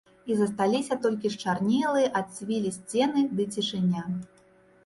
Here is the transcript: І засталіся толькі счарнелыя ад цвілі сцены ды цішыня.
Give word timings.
І 0.29 0.35
засталіся 0.37 0.97
толькі 1.03 1.31
счарнелыя 1.33 2.09
ад 2.21 2.33
цвілі 2.39 2.73
сцены 2.79 3.27
ды 3.39 3.49
цішыня. 3.57 4.01